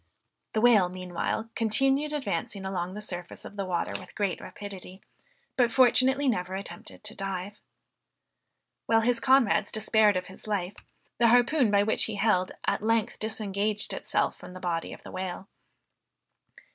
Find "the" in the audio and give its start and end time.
0.53-0.61, 2.95-3.01, 3.55-3.65, 11.19-11.27, 14.53-14.59, 15.03-15.11